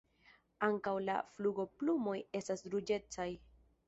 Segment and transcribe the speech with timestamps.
[0.67, 3.29] Ankaŭ la flugoplumoj estas ruĝecaj.